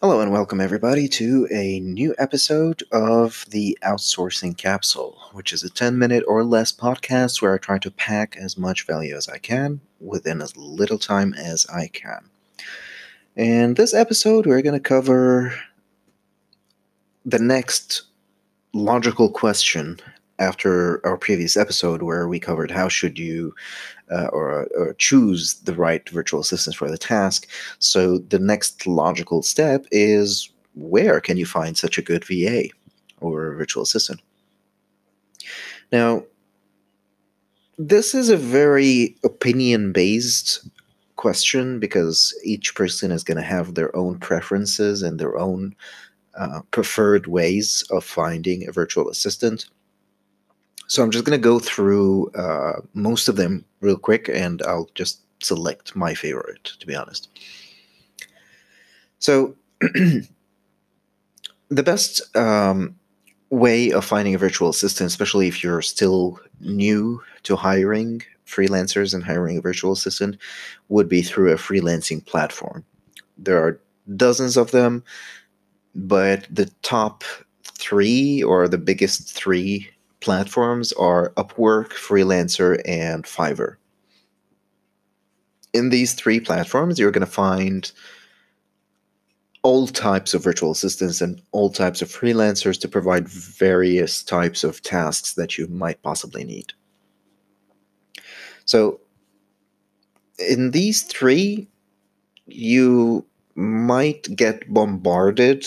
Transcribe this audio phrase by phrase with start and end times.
[0.00, 5.68] Hello and welcome everybody to a new episode of the Outsourcing Capsule, which is a
[5.68, 9.38] 10 minute or less podcast where I try to pack as much value as I
[9.38, 12.30] can within as little time as I can.
[13.34, 15.52] In this episode, we're going to cover
[17.26, 18.02] the next
[18.72, 19.98] logical question
[20.38, 23.54] after our previous episode where we covered how should you
[24.10, 27.46] uh, or, or, choose the right virtual assistant for the task.
[27.78, 32.68] So the next logical step is where can you find such a good va
[33.20, 34.20] or virtual assistant?
[35.92, 36.24] Now
[37.78, 40.68] this is a very opinion based
[41.16, 45.74] question because each person is going to have their own preferences and their own
[46.38, 49.68] uh, preferred ways of finding a virtual assistant
[50.88, 54.88] so I'm just going to go through uh, most of them real quick and I'll
[54.94, 57.28] just select my favorite, to be honest.
[59.18, 60.22] So the
[61.68, 62.96] best um,
[63.50, 69.22] way of finding a virtual assistant, especially if you're still new to hiring freelancers and
[69.22, 70.38] hiring a virtual assistant,
[70.88, 72.82] would be through a freelancing platform.
[73.36, 73.78] There are
[74.16, 75.04] dozens of them,
[75.94, 77.24] but the top
[77.62, 83.76] three or the biggest three platforms are Upwork, Freelancer, and Fiverr.
[85.72, 87.90] In these three platforms, you're going to find
[89.62, 94.82] all types of virtual assistants and all types of freelancers to provide various types of
[94.82, 96.72] tasks that you might possibly need.
[98.64, 99.00] So,
[100.38, 101.68] in these three,
[102.46, 105.66] you might get bombarded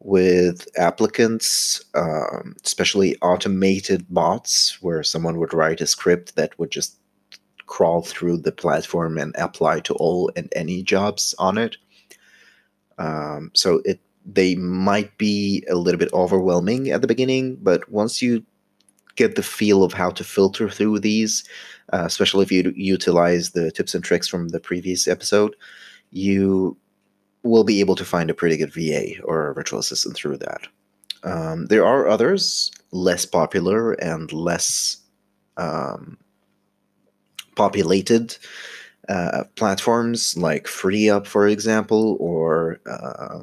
[0.00, 6.98] with applicants, um, especially automated bots, where someone would write a script that would just
[7.66, 11.76] crawl through the platform and apply to all and any jobs on it.
[12.98, 18.20] Um, so it they might be a little bit overwhelming at the beginning, but once
[18.20, 18.44] you
[19.16, 21.44] get the feel of how to filter through these,
[21.94, 25.56] uh, especially if you utilize the tips and tricks from the previous episode,
[26.10, 26.76] you
[27.48, 30.68] will be able to find a pretty good VA or a virtual assistant through that.
[31.24, 34.98] Um, there are others less popular and less
[35.56, 36.16] um,
[37.56, 38.36] populated
[39.08, 43.40] uh, platforms like FreeUp, for example, or uh,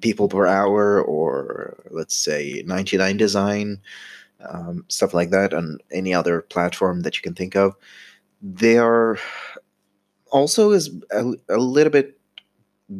[0.00, 3.80] People Per Hour, or let's say 99 Design,
[4.48, 7.74] um, stuff like that, and any other platform that you can think of.
[8.40, 9.18] They are
[10.30, 12.18] also is a, a little bit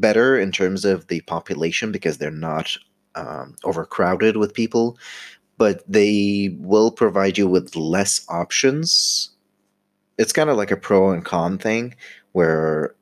[0.00, 2.76] better in terms of the population because they're not
[3.14, 4.98] um, overcrowded with people,
[5.58, 9.30] but they will provide you with less options.
[10.18, 11.94] It's kind of like a pro and con thing
[12.32, 12.94] where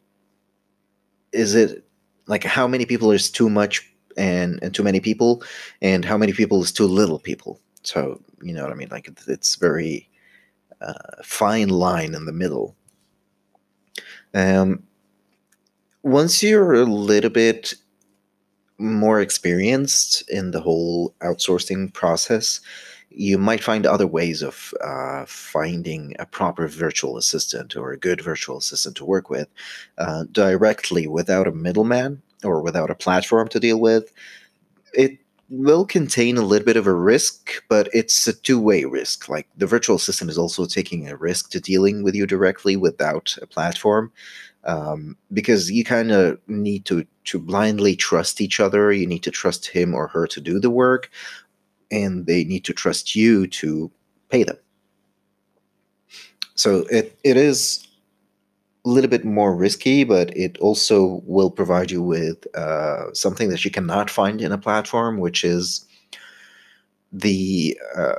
[1.32, 1.84] is it
[2.26, 5.42] like how many people is too much and, and too many people
[5.80, 7.60] and how many people is too little people?
[7.82, 8.88] So you know what i mean?
[8.90, 10.08] Like it's, very
[10.80, 12.74] uh, fine line in the middle.
[14.34, 14.82] Um,
[16.02, 17.74] once you're a little bit
[18.78, 22.60] more experienced in the whole outsourcing process,
[23.10, 28.20] you might find other ways of uh, finding a proper virtual assistant or a good
[28.20, 29.48] virtual assistant to work with
[29.98, 34.12] uh, directly without a middleman or without a platform to deal with.
[34.94, 35.18] It
[35.50, 39.28] will contain a little bit of a risk, but it's a two way risk.
[39.28, 43.36] Like the virtual assistant is also taking a risk to dealing with you directly without
[43.42, 44.12] a platform
[44.64, 48.92] um, because you kind of need to to blindly trust each other.
[48.92, 51.10] You need to trust him or her to do the work,
[51.90, 53.90] and they need to trust you to
[54.28, 54.58] pay them.
[56.54, 57.86] So it it is
[58.84, 63.64] a little bit more risky, but it also will provide you with uh, something that
[63.64, 65.84] you cannot find in a platform, which is
[67.12, 68.14] the uh,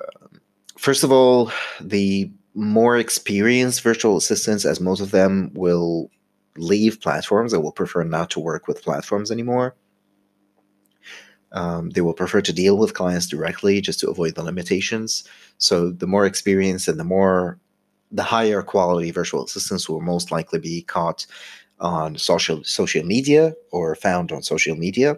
[0.78, 6.10] first of all the more experienced virtual assistants, as most of them will
[6.58, 7.52] leave platforms.
[7.52, 9.76] They will prefer not to work with platforms anymore.
[11.54, 15.24] Um, they will prefer to deal with clients directly just to avoid the limitations.
[15.58, 17.60] So the more experienced and the more
[18.12, 21.26] the higher quality virtual assistants will most likely be caught
[21.80, 25.18] on social social media or found on social media.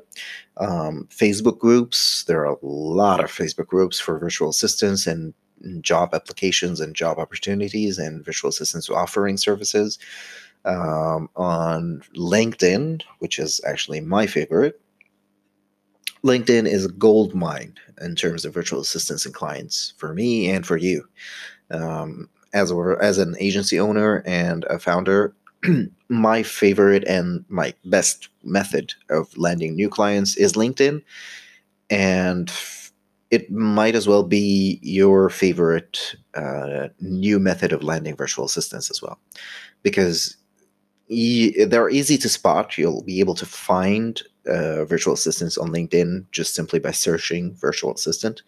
[0.58, 2.24] Um, Facebook groups.
[2.24, 5.34] There are a lot of Facebook groups for virtual assistants and
[5.82, 9.98] job applications and job opportunities and virtual assistants offering services
[10.66, 14.80] um, on LinkedIn, which is actually my favorite.
[16.24, 20.66] LinkedIn is a gold mine in terms of virtual assistants and clients for me and
[20.66, 21.06] for you.
[21.70, 25.36] Um, as a, as an agency owner and a founder,
[26.10, 31.02] my favorite and my best method of landing new clients is LinkedIn,
[31.90, 32.52] and
[33.32, 39.02] it might as well be your favorite uh, new method of landing virtual assistants as
[39.02, 39.20] well,
[39.82, 40.38] because
[41.10, 42.78] they're easy to spot.
[42.78, 47.94] You'll be able to find uh, virtual assistants on LinkedIn just simply by searching virtual
[47.94, 48.42] assistant.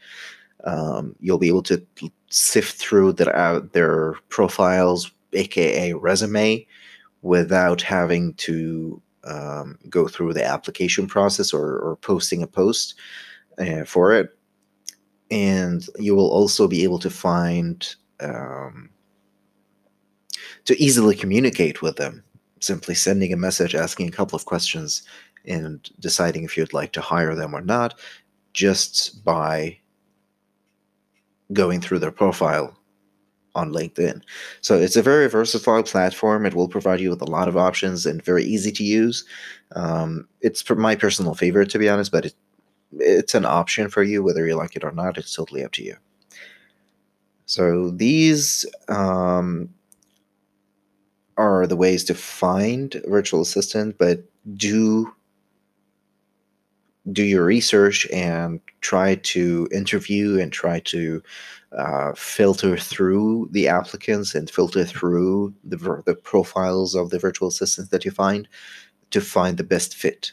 [0.63, 1.85] Um, you'll be able to
[2.29, 6.65] sift through their, uh, their profiles, aka resume,
[7.21, 12.95] without having to um, go through the application process or, or posting a post
[13.59, 14.37] uh, for it.
[15.31, 18.89] And you will also be able to find um,
[20.65, 22.23] to easily communicate with them
[22.65, 25.03] simply sending a message, asking a couple of questions,
[25.45, 28.00] and deciding if you'd like to hire them or not
[28.53, 29.77] just by
[31.53, 32.75] going through their profile
[33.53, 34.21] on LinkedIn.
[34.62, 36.45] So it's a very versatile platform.
[36.45, 39.25] It will provide you with a lot of options and very easy to use.
[39.75, 42.35] Um, it's my personal favorite, to be honest, but it,
[43.00, 45.17] it's an option for you whether you like it or not.
[45.17, 45.95] It's totally up to you.
[47.45, 49.69] So these um,
[51.37, 54.23] are the ways to find virtual assistant, but
[54.55, 55.13] do
[57.11, 61.21] do your research and try to interview and try to
[61.77, 67.91] uh, filter through the applicants and filter through the, the profiles of the virtual assistants
[67.91, 68.47] that you find
[69.11, 70.31] to find the best fit.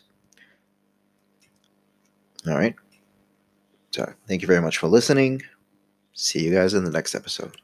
[2.46, 2.74] All right.
[3.90, 5.42] So, thank you very much for listening.
[6.14, 7.61] See you guys in the next episode.